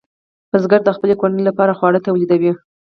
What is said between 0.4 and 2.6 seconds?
بزګر د خپلې کورنۍ لپاره خواړه تولیدوي.